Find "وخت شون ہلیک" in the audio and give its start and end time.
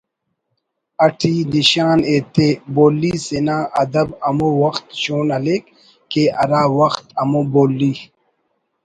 4.61-5.63